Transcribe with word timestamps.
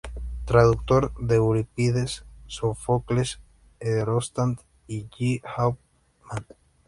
Traductor 0.45 1.11
de 1.19 1.35
Eurípides, 1.35 2.25
Sófocles, 2.47 3.39
E. 3.79 4.03
Rostand 4.03 4.57
y 4.87 5.03
G. 5.09 5.43
Hauptmann. 5.45 6.47